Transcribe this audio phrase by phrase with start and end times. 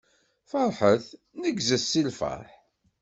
[0.49, 1.05] Feṛḥet,
[1.41, 2.49] neggzet si lfeṛḥ!